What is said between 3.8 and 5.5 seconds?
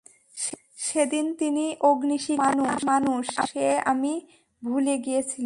আমি ভুলে গিয়েছিলুম।